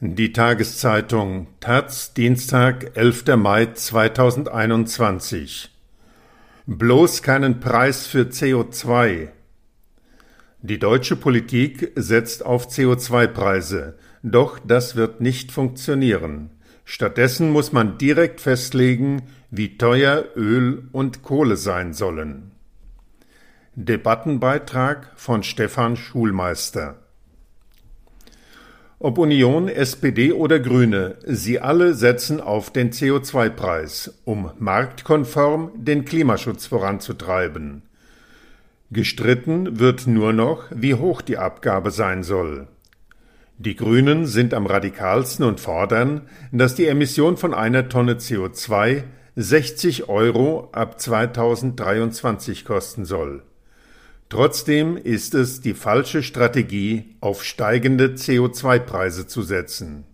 Die 0.00 0.32
Tageszeitung 0.32 1.48
Taz, 1.58 2.14
Dienstag, 2.14 2.96
11. 2.96 3.36
Mai 3.36 3.66
2021. 3.66 5.76
Bloß 6.66 7.22
keinen 7.24 7.58
Preis 7.58 8.06
für 8.06 8.26
CO2. 8.26 9.30
Die 10.62 10.78
deutsche 10.78 11.16
Politik 11.16 11.90
setzt 11.96 12.46
auf 12.46 12.68
CO2-Preise, 12.68 13.98
doch 14.22 14.60
das 14.60 14.94
wird 14.94 15.20
nicht 15.20 15.50
funktionieren. 15.50 16.50
Stattdessen 16.84 17.50
muss 17.50 17.72
man 17.72 17.98
direkt 17.98 18.40
festlegen, 18.40 19.22
wie 19.50 19.78
teuer 19.78 20.26
Öl 20.36 20.86
und 20.92 21.24
Kohle 21.24 21.56
sein 21.56 21.92
sollen. 21.92 22.52
Debattenbeitrag 23.74 25.10
von 25.16 25.42
Stefan 25.42 25.96
Schulmeister 25.96 27.07
ob 29.00 29.18
Union, 29.18 29.68
SPD 29.68 30.32
oder 30.32 30.58
Grüne, 30.58 31.16
sie 31.24 31.60
alle 31.60 31.94
setzen 31.94 32.40
auf 32.40 32.70
den 32.72 32.90
CO2-Preis, 32.90 34.14
um 34.24 34.50
marktkonform 34.58 35.70
den 35.74 36.04
Klimaschutz 36.04 36.66
voranzutreiben. 36.66 37.82
Gestritten 38.90 39.78
wird 39.78 40.06
nur 40.06 40.32
noch, 40.32 40.64
wie 40.70 40.94
hoch 40.94 41.22
die 41.22 41.38
Abgabe 41.38 41.90
sein 41.90 42.22
soll. 42.24 42.66
Die 43.58 43.76
Grünen 43.76 44.26
sind 44.26 44.54
am 44.54 44.66
radikalsten 44.66 45.44
und 45.44 45.60
fordern, 45.60 46.22
dass 46.52 46.74
die 46.74 46.86
Emission 46.86 47.36
von 47.36 47.54
einer 47.54 47.88
Tonne 47.88 48.14
CO2 48.14 49.02
60 49.36 50.08
Euro 50.08 50.68
ab 50.72 51.00
2023 51.00 52.64
kosten 52.64 53.04
soll. 53.04 53.42
Trotzdem 54.28 54.98
ist 54.98 55.34
es 55.34 55.62
die 55.62 55.72
falsche 55.72 56.22
Strategie, 56.22 57.16
auf 57.20 57.44
steigende 57.44 58.08
CO2-Preise 58.08 59.26
zu 59.26 59.42
setzen. 59.42 60.04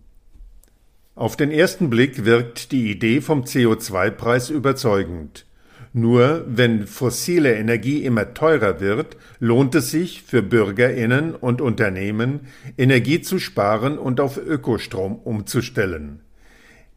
Auf 1.15 1.35
den 1.35 1.51
ersten 1.51 1.89
Blick 1.89 2.23
wirkt 2.23 2.71
die 2.71 2.91
Idee 2.91 3.19
vom 3.19 3.43
CO2-Preis 3.43 4.49
überzeugend. 4.49 5.45
Nur 5.91 6.45
wenn 6.47 6.87
fossile 6.87 7.55
Energie 7.55 8.03
immer 8.03 8.33
teurer 8.33 8.81
wird, 8.81 9.15
lohnt 9.39 9.75
es 9.75 9.91
sich 9.91 10.23
für 10.23 10.41
Bürgerinnen 10.41 11.35
und 11.35 11.61
Unternehmen, 11.61 12.47
Energie 12.77 13.21
zu 13.21 13.39
sparen 13.39 13.97
und 13.97 14.19
auf 14.19 14.37
Ökostrom 14.37 15.15
umzustellen. 15.15 16.21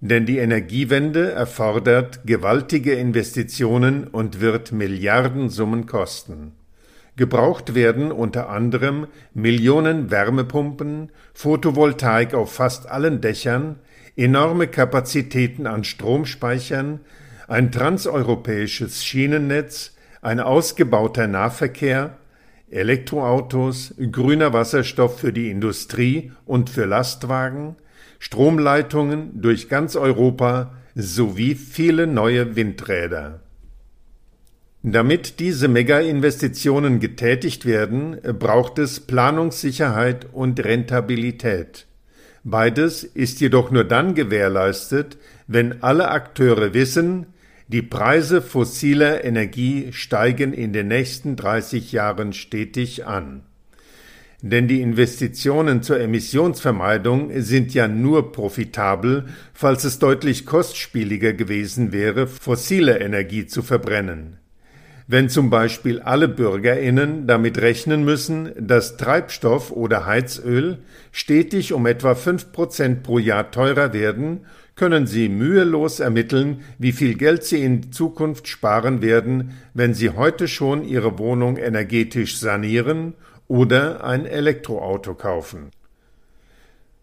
Denn 0.01 0.27
die 0.27 0.39
Energiewende 0.39 1.31
erfordert 1.31 2.27
gewaltige 2.27 2.95
Investitionen 2.95 4.07
und 4.07 4.41
wird 4.41 4.71
Milliardensummen 4.71 5.87
kosten. 5.87 6.58
Gebraucht 7.19 7.75
werden 7.75 8.13
unter 8.13 8.49
anderem 8.49 9.09
Millionen 9.35 10.11
Wärmepumpen, 10.13 11.11
Photovoltaik 11.35 12.33
auf 12.33 12.55
fast 12.55 12.89
allen 12.89 13.21
Dächern, 13.21 13.81
enorme 14.17 14.69
Kapazitäten 14.69 15.67
an 15.67 15.83
Stromspeichern, 15.83 17.01
ein 17.49 17.73
transeuropäisches 17.73 19.05
Schienennetz, 19.05 19.97
ein 20.23 20.39
ausgebauter 20.39 21.27
Nahverkehr, 21.27 22.19
Elektroautos, 22.71 23.95
grüner 24.13 24.53
Wasserstoff 24.53 25.19
für 25.19 25.33
die 25.33 25.51
Industrie 25.51 26.31
und 26.47 26.71
für 26.71 26.85
Lastwagen, 26.85 27.75
Stromleitungen 28.21 29.43
durch 29.43 29.69
ganz 29.69 29.97
Europa 29.97 30.73
sowie 30.95 31.57
viele 31.57 32.07
neue 32.07 32.55
Windräder. 32.55 33.41
Damit 34.85 35.41
diese 35.41 35.67
Mega-Investitionen 35.67 37.01
getätigt 37.01 37.67
werden, 37.67 38.17
braucht 38.39 38.79
es 38.79 39.01
Planungssicherheit 39.01 40.27
und 40.33 40.65
Rentabilität. 40.65 41.87
Beides 42.45 43.03
ist 43.03 43.41
jedoch 43.41 43.73
nur 43.73 43.83
dann 43.83 44.15
gewährleistet, 44.15 45.19
wenn 45.49 45.83
alle 45.83 46.11
Akteure 46.11 46.75
wissen, 46.75 47.27
die 47.67 47.83
Preise 47.83 48.41
fossiler 48.41 49.25
Energie 49.25 49.93
steigen 49.93 50.53
in 50.53 50.73
den 50.73 50.89
nächsten 50.89 51.35
30 51.35 51.91
Jahren 51.93 52.33
stetig 52.33 53.05
an. 53.05 53.43
Denn 54.41 54.69
die 54.69 54.81
Investitionen 54.81 55.83
zur 55.83 55.99
Emissionsvermeidung 55.99 57.33
sind 57.43 57.75
ja 57.75 57.89
nur 57.89 58.31
profitabel, 58.31 59.27
falls 59.53 59.83
es 59.83 59.99
deutlich 59.99 60.47
kostspieliger 60.47 61.33
gewesen 61.33 61.91
wäre, 61.91 62.29
fossile 62.29 63.01
Energie 63.01 63.47
zu 63.47 63.63
verbrennen. 63.63 64.39
Wenn 65.11 65.31
zum 65.31 65.49
Beispiel 65.49 66.01
alle 66.01 66.29
Bürgerinnen 66.29 67.27
damit 67.27 67.57
rechnen 67.63 68.05
müssen, 68.05 68.53
dass 68.59 68.99
Treibstoff 68.99 69.73
oder 69.73 70.05
Heizöl 70.05 70.81
stetig 71.13 71.73
um 71.73 71.87
etwa 71.87 72.15
fünf 72.15 72.53
Prozent 72.53 73.05
pro 73.05 73.19
Jahr 73.19 73.51
teurer 73.51 73.95
werden, 73.95 74.45
können 74.77 75.07
Sie 75.07 75.31
mühelos 75.31 76.01
ermitteln, 76.01 76.61
wie 76.77 76.93
viel 76.93 77.15
Geld 77.15 77.43
Sie 77.43 77.63
in 77.65 77.91
Zukunft 77.91 78.49
sparen 78.49 79.01
werden, 79.01 79.53
wenn 79.73 79.95
Sie 79.95 80.11
heute 80.11 80.47
schon 80.47 80.85
Ihre 80.85 81.19
Wohnung 81.19 81.57
energetisch 81.57 82.39
sanieren 82.39 83.15
oder 83.49 84.05
ein 84.05 84.27
Elektroauto 84.27 85.15
kaufen. 85.15 85.71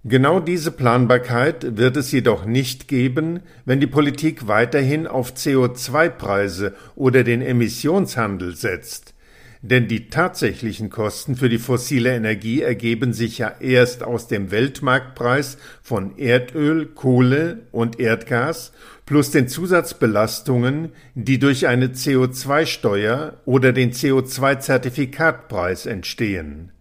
Genau 0.07 0.39
diese 0.39 0.69
Planbarkeit 0.69 1.77
wird 1.77 1.97
es 1.97 2.11
jedoch 2.11 2.45
nicht 2.45 2.87
geben, 2.87 3.39
wenn 3.65 3.79
die 3.79 3.87
Politik 3.87 4.47
weiterhin 4.47 5.07
auf 5.07 5.31
CO2-Preise 5.33 6.75
oder 6.95 7.23
den 7.23 7.41
Emissionshandel 7.41 8.55
setzt. 8.55 9.15
Denn 9.63 9.87
die 9.87 10.09
tatsächlichen 10.09 10.91
Kosten 10.91 11.35
für 11.35 11.49
die 11.49 11.57
fossile 11.57 12.13
Energie 12.15 12.61
ergeben 12.61 13.13
sich 13.13 13.39
ja 13.39 13.55
erst 13.59 14.03
aus 14.03 14.27
dem 14.27 14.51
Weltmarktpreis 14.51 15.57
von 15.81 16.15
Erdöl, 16.19 16.85
Kohle 16.85 17.63
und 17.71 17.99
Erdgas 17.99 18.73
plus 19.07 19.31
den 19.31 19.47
Zusatzbelastungen, 19.47 20.89
die 21.15 21.39
durch 21.39 21.65
eine 21.65 21.87
CO2-Steuer 21.87 23.41
oder 23.45 23.73
den 23.73 23.91
CO2-Zertifikatpreis 23.91 25.87
entstehen. 25.87 26.74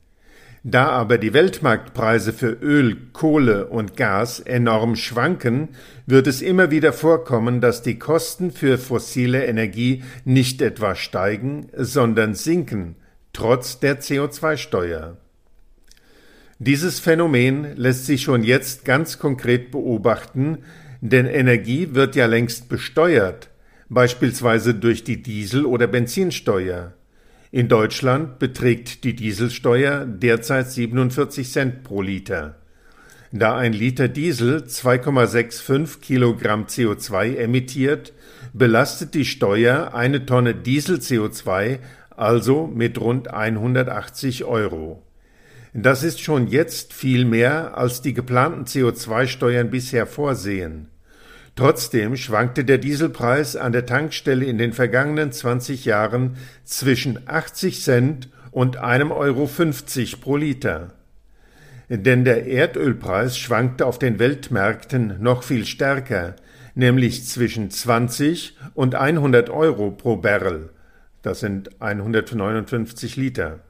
Da 0.66 0.88
aber 0.88 1.18
die 1.18 1.34
Weltmarktpreise 1.34 2.32
für 2.32 2.52
Öl, 2.62 2.96
Kohle 3.12 3.66
und 3.66 3.98
Gas 3.98 4.40
enorm 4.40 4.96
schwanken, 4.96 5.68
wird 6.06 6.26
es 6.26 6.40
immer 6.40 6.70
wieder 6.70 6.94
vorkommen, 6.94 7.60
dass 7.60 7.82
die 7.82 7.98
Kosten 7.98 8.50
für 8.50 8.78
fossile 8.78 9.44
Energie 9.44 10.02
nicht 10.24 10.62
etwa 10.62 10.94
steigen, 10.94 11.68
sondern 11.76 12.34
sinken, 12.34 12.96
trotz 13.34 13.78
der 13.78 14.00
CO2-Steuer. 14.00 15.18
Dieses 16.58 16.98
Phänomen 16.98 17.76
lässt 17.76 18.06
sich 18.06 18.22
schon 18.22 18.42
jetzt 18.42 18.86
ganz 18.86 19.18
konkret 19.18 19.70
beobachten, 19.70 20.60
denn 21.02 21.26
Energie 21.26 21.94
wird 21.94 22.16
ja 22.16 22.24
längst 22.24 22.70
besteuert, 22.70 23.50
beispielsweise 23.90 24.72
durch 24.72 25.04
die 25.04 25.22
Diesel- 25.22 25.66
oder 25.66 25.88
Benzinsteuer. 25.88 26.94
In 27.54 27.68
Deutschland 27.68 28.40
beträgt 28.40 29.04
die 29.04 29.14
Dieselsteuer 29.14 30.06
derzeit 30.06 30.72
47 30.72 31.48
Cent 31.48 31.84
pro 31.84 32.02
Liter. 32.02 32.56
Da 33.30 33.56
ein 33.56 33.72
Liter 33.72 34.08
Diesel 34.08 34.64
2,65 34.64 36.00
Kilogramm 36.00 36.64
CO2 36.64 37.36
emittiert, 37.36 38.12
belastet 38.52 39.14
die 39.14 39.24
Steuer 39.24 39.94
eine 39.94 40.26
Tonne 40.26 40.56
Diesel 40.56 40.96
CO2 40.96 41.78
also 42.10 42.66
mit 42.66 43.00
rund 43.00 43.32
180 43.32 44.42
Euro. 44.42 45.04
Das 45.72 46.02
ist 46.02 46.20
schon 46.20 46.48
jetzt 46.48 46.92
viel 46.92 47.24
mehr, 47.24 47.78
als 47.78 48.02
die 48.02 48.14
geplanten 48.14 48.64
CO2-Steuern 48.64 49.70
bisher 49.70 50.08
vorsehen. 50.08 50.88
Trotzdem 51.56 52.16
schwankte 52.16 52.64
der 52.64 52.78
Dieselpreis 52.78 53.54
an 53.54 53.72
der 53.72 53.86
Tankstelle 53.86 54.44
in 54.44 54.58
den 54.58 54.72
vergangenen 54.72 55.30
20 55.30 55.84
Jahren 55.84 56.36
zwischen 56.64 57.20
80 57.26 57.82
Cent 57.82 58.28
und 58.50 58.76
einem 58.76 59.12
Euro 59.12 59.46
50 59.46 60.20
pro 60.20 60.36
Liter. 60.36 60.94
Denn 61.88 62.24
der 62.24 62.46
Erdölpreis 62.46 63.38
schwankte 63.38 63.86
auf 63.86 63.98
den 63.98 64.18
Weltmärkten 64.18 65.16
noch 65.20 65.44
viel 65.44 65.64
stärker, 65.64 66.34
nämlich 66.74 67.24
zwischen 67.24 67.70
20 67.70 68.56
und 68.74 68.96
100 68.96 69.50
Euro 69.50 69.90
pro 69.90 70.16
Barrel. 70.16 70.70
Das 71.22 71.40
sind 71.40 71.80
159 71.80 73.16
Liter. 73.16 73.60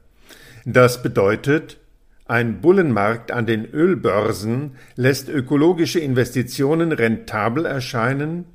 Das 0.65 1.03
bedeutet, 1.03 1.77
ein 2.27 2.59
Bullenmarkt 2.59 3.31
an 3.31 3.45
den 3.45 3.65
Ölbörsen 3.65 4.71
lässt 4.95 5.29
ökologische 5.29 5.99
Investitionen 5.99 6.91
rentabel 6.91 7.65
erscheinen, 7.65 8.45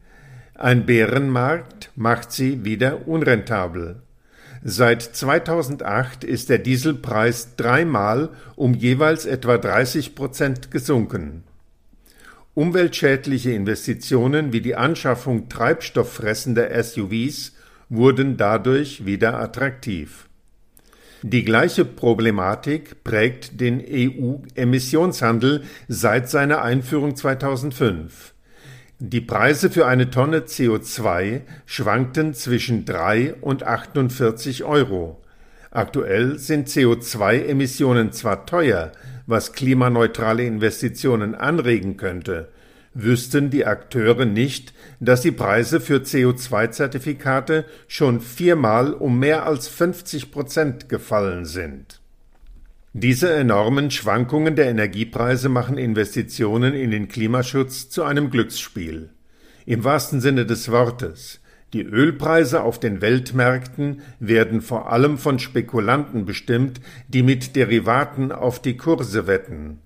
ein 0.55 0.87
Bärenmarkt 0.87 1.91
macht 1.95 2.33
sie 2.33 2.65
wieder 2.65 3.07
unrentabel. 3.07 4.03
Seit 4.63 5.03
2008 5.03 6.25
ist 6.25 6.51
der 6.51 6.59
Dieselpreis 6.59 7.55
dreimal 7.57 8.31
um 8.57 8.75
jeweils 8.75 9.25
etwa 9.25 9.57
30 9.57 10.15
Prozent 10.15 10.71
gesunken. 10.71 11.45
Umweltschädliche 12.55 13.53
Investitionen 13.53 14.53
wie 14.53 14.61
die 14.61 14.75
Anschaffung 14.75 15.49
treibstofffressender 15.49 16.83
SUVs 16.83 17.55
wurden 17.89 18.37
dadurch 18.37 19.07
wieder 19.07 19.39
attraktiv. 19.39 20.29
Die 21.23 21.45
gleiche 21.45 21.85
Problematik 21.85 23.05
prägt 23.05 23.61
den 23.61 23.85
EU-Emissionshandel 23.87 25.65
seit 25.87 26.31
seiner 26.31 26.63
Einführung 26.63 27.15
2005. 27.15 28.33
Die 28.99 29.21
Preise 29.21 29.71
für 29.71 29.87
eine 29.87 30.11
Tonne 30.11 30.41
CO2 30.41 31.43
schwankten 31.67 32.33
zwischen 32.33 32.87
3 32.87 33.35
und 33.43 33.65
48 33.65 34.65
Euro. 34.65 35.21
Aktuell 35.71 36.39
sind 36.39 36.69
CO2-Emissionen 36.69 38.13
zwar 38.13 38.47
teuer, 38.47 38.93
was 39.27 39.53
klimaneutrale 39.53 40.45
Investitionen 40.45 41.35
anregen 41.35 41.99
könnte, 41.99 42.49
wüssten 42.95 43.51
die 43.51 43.67
Akteure 43.67 44.25
nicht, 44.25 44.75
dass 44.99 45.21
die 45.21 45.31
Preise 45.31 45.81
für 45.81 45.99
CO2-Zertifikate 45.99 47.65
schon 47.87 48.21
viermal 48.21 48.93
um 48.93 49.19
mehr 49.19 49.47
als 49.47 49.69
50 49.69 50.31
Prozent 50.33 50.89
gefallen 50.89 51.45
sind. 51.45 52.01
Diese 52.93 53.33
enormen 53.33 53.93
Schwankungen 53.93 54.57
der 54.57 54.69
Energiepreise 54.69 55.49
machen 55.49 55.79
Investitionen 55.79 56.75
in 56.75 56.91
den 56.91 57.07
Klimaschutz 57.07 57.89
zu 57.89 58.03
einem 58.03 58.31
Glücksspiel. 58.31 59.11
Im 59.65 59.85
wahrsten 59.85 60.21
Sinne 60.21 60.45
des 60.45 60.73
Wortes. 60.73 61.41
Die 61.73 61.83
Ölpreise 61.83 62.65
auf 62.65 62.81
den 62.81 63.01
Weltmärkten 63.01 64.03
werden 64.19 64.61
vor 64.61 64.91
allem 64.91 65.19
von 65.19 65.39
Spekulanten 65.39 66.25
bestimmt, 66.25 66.81
die 67.07 67.23
mit 67.23 67.55
Derivaten 67.55 68.33
auf 68.33 68.61
die 68.61 68.77
Kurse 68.77 69.29
wetten. 69.29 69.79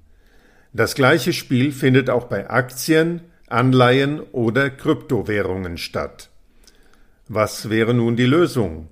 Das 0.76 0.96
gleiche 0.96 1.32
Spiel 1.32 1.70
findet 1.70 2.10
auch 2.10 2.24
bei 2.24 2.50
Aktien, 2.50 3.20
Anleihen 3.46 4.18
oder 4.32 4.70
Kryptowährungen 4.70 5.78
statt. 5.78 6.30
Was 7.28 7.70
wäre 7.70 7.94
nun 7.94 8.16
die 8.16 8.26
Lösung? 8.26 8.88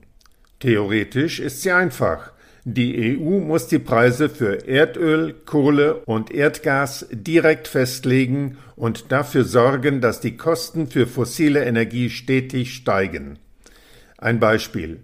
Theoretisch 0.61 1.40
ist 1.40 1.62
sie 1.62 1.73
einfach. 1.73 2.31
Die 2.64 3.19
EU 3.19 3.40
muss 3.40 3.67
die 3.67 3.81
Preise 3.81 4.29
für 4.29 4.69
Erdöl, 4.69 5.34
Kohle 5.44 5.96
und 6.05 6.31
Erdgas 6.31 7.08
direkt 7.11 7.67
festlegen 7.67 8.58
und 8.76 9.11
dafür 9.11 9.43
sorgen, 9.43 10.00
dass 10.00 10.20
die 10.20 10.37
Kosten 10.37 10.87
für 10.87 11.08
fossile 11.08 11.64
Energie 11.64 12.11
stetig 12.11 12.75
steigen. 12.75 13.40
Ein 14.19 14.38
Beispiel. 14.38 15.00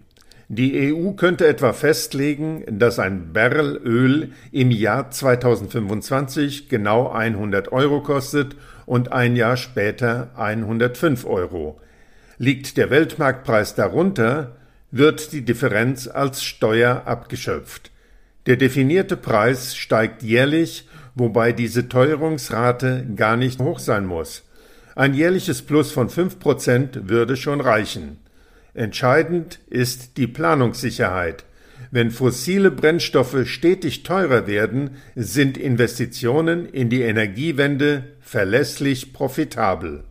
Die 0.51 0.91
EU 0.91 1.11
könnte 1.11 1.45
etwa 1.45 1.73
festlegen, 1.73 2.63
dass 2.67 2.97
ein 2.97 3.33
Barrel 3.33 3.79
Öl 3.85 4.31
im 4.51 4.71
Jahr 4.71 5.11
2025 5.11 6.69
genau 6.69 7.11
100 7.11 7.71
Euro 7.71 8.01
kostet 8.01 8.55
und 8.87 9.11
ein 9.11 9.35
Jahr 9.35 9.57
später 9.57 10.31
105 10.35 11.23
Euro. 11.25 11.79
Liegt 12.39 12.77
der 12.77 12.89
Weltmarktpreis 12.89 13.75
darunter, 13.75 14.55
wird 14.89 15.33
die 15.33 15.45
Differenz 15.45 16.07
als 16.07 16.43
Steuer 16.43 17.03
abgeschöpft. 17.05 17.91
Der 18.47 18.55
definierte 18.55 19.17
Preis 19.17 19.75
steigt 19.75 20.23
jährlich, 20.23 20.87
wobei 21.13 21.51
diese 21.51 21.89
Teuerungsrate 21.89 23.05
gar 23.15 23.37
nicht 23.37 23.61
hoch 23.61 23.77
sein 23.77 24.07
muss. 24.07 24.41
Ein 24.95 25.13
jährliches 25.13 25.61
Plus 25.61 25.91
von 25.91 26.09
5% 26.09 27.07
würde 27.07 27.37
schon 27.37 27.61
reichen. 27.61 28.17
Entscheidend 28.73 29.59
ist 29.69 30.17
die 30.17 30.27
Planungssicherheit. 30.27 31.45
Wenn 31.91 32.11
fossile 32.11 32.71
Brennstoffe 32.71 33.45
stetig 33.45 34.03
teurer 34.03 34.45
werden, 34.47 34.91
sind 35.15 35.57
Investitionen 35.57 36.67
in 36.67 36.89
die 36.89 37.01
Energiewende 37.01 38.03
verlässlich 38.19 39.13
profitabel. 39.13 40.03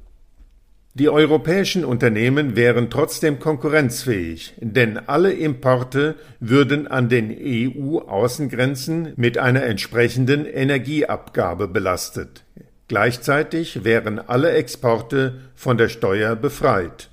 Die 0.94 1.08
europäischen 1.08 1.84
Unternehmen 1.84 2.56
wären 2.56 2.90
trotzdem 2.90 3.38
konkurrenzfähig, 3.38 4.55
denn 4.61 4.99
alle 4.99 5.32
Importe 5.32 6.16
würden 6.40 6.88
an 6.88 7.08
den 7.08 7.31
EU-Außengrenzen 7.31 9.12
mit 9.14 9.38
einer 9.38 9.62
entsprechenden 9.62 10.44
Energieabgabe 10.44 11.69
belastet. 11.69 12.43
Gleichzeitig 12.88 13.84
wären 13.84 14.19
alle 14.19 14.50
Exporte 14.52 15.38
von 15.54 15.78
der 15.78 15.88
Steuer 15.88 16.34
befreit. 16.34 17.11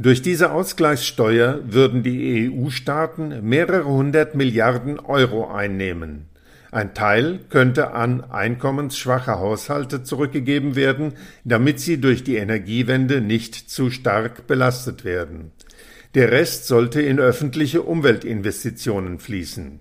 Durch 0.00 0.22
diese 0.22 0.52
Ausgleichssteuer 0.52 1.58
würden 1.64 2.04
die 2.04 2.52
EU-Staaten 2.52 3.40
mehrere 3.42 3.84
hundert 3.84 4.36
Milliarden 4.36 5.00
Euro 5.00 5.50
einnehmen. 5.52 6.26
Ein 6.70 6.94
Teil 6.94 7.40
könnte 7.48 7.90
an 7.92 8.22
einkommensschwache 8.22 9.40
Haushalte 9.40 10.04
zurückgegeben 10.04 10.76
werden, 10.76 11.14
damit 11.42 11.80
sie 11.80 12.00
durch 12.00 12.22
die 12.22 12.36
Energiewende 12.36 13.20
nicht 13.20 13.70
zu 13.70 13.90
stark 13.90 14.46
belastet 14.46 15.04
werden. 15.04 15.50
Der 16.14 16.30
Rest 16.30 16.68
sollte 16.68 17.02
in 17.02 17.18
öffentliche 17.18 17.82
Umweltinvestitionen 17.82 19.18
fließen. 19.18 19.80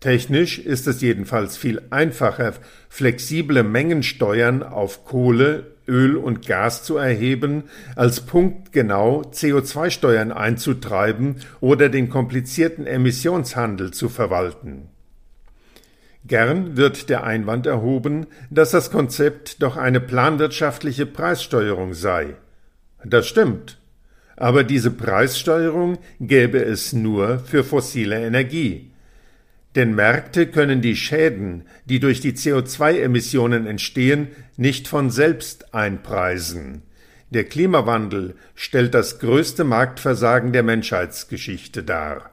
Technisch 0.00 0.58
ist 0.58 0.88
es 0.88 1.00
jedenfalls 1.00 1.56
viel 1.56 1.82
einfacher, 1.90 2.54
flexible 2.88 3.62
Mengensteuern 3.62 4.64
auf 4.64 5.04
Kohle, 5.04 5.77
Öl 5.88 6.16
und 6.16 6.46
Gas 6.46 6.84
zu 6.84 6.96
erheben, 6.96 7.64
als 7.96 8.20
punktgenau 8.20 9.22
CO2-Steuern 9.22 10.32
einzutreiben 10.32 11.36
oder 11.60 11.88
den 11.88 12.10
komplizierten 12.10 12.86
Emissionshandel 12.86 13.92
zu 13.92 14.08
verwalten. 14.08 14.88
Gern 16.24 16.76
wird 16.76 17.08
der 17.08 17.24
Einwand 17.24 17.66
erhoben, 17.66 18.26
dass 18.50 18.70
das 18.70 18.90
Konzept 18.90 19.62
doch 19.62 19.76
eine 19.76 20.00
planwirtschaftliche 20.00 21.06
Preissteuerung 21.06 21.94
sei. 21.94 22.34
Das 23.04 23.26
stimmt. 23.26 23.78
Aber 24.36 24.62
diese 24.62 24.90
Preissteuerung 24.90 25.98
gäbe 26.20 26.62
es 26.64 26.92
nur 26.92 27.38
für 27.40 27.64
fossile 27.64 28.24
Energie. 28.24 28.92
Denn 29.78 29.94
Märkte 29.94 30.48
können 30.48 30.80
die 30.80 30.96
Schäden, 30.96 31.62
die 31.84 32.00
durch 32.00 32.20
die 32.20 32.32
CO2-Emissionen 32.32 33.64
entstehen, 33.64 34.26
nicht 34.56 34.88
von 34.88 35.08
selbst 35.08 35.72
einpreisen. 35.72 36.82
Der 37.30 37.44
Klimawandel 37.44 38.34
stellt 38.56 38.92
das 38.92 39.20
größte 39.20 39.62
Marktversagen 39.62 40.52
der 40.52 40.64
Menschheitsgeschichte 40.64 41.84
dar. 41.84 42.32